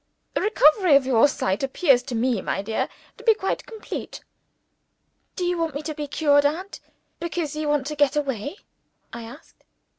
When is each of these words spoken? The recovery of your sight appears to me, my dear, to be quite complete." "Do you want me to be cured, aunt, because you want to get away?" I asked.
The 0.33 0.41
recovery 0.41 0.95
of 0.95 1.05
your 1.05 1.27
sight 1.27 1.61
appears 1.61 2.01
to 2.01 2.15
me, 2.15 2.41
my 2.41 2.63
dear, 2.63 2.89
to 3.19 3.23
be 3.23 3.35
quite 3.35 3.67
complete." 3.67 4.21
"Do 5.35 5.45
you 5.45 5.59
want 5.59 5.75
me 5.75 5.83
to 5.83 5.93
be 5.93 6.07
cured, 6.07 6.43
aunt, 6.43 6.79
because 7.19 7.55
you 7.55 7.69
want 7.69 7.85
to 7.85 7.95
get 7.95 8.15
away?" 8.15 8.55
I 9.13 9.21
asked. 9.21 9.63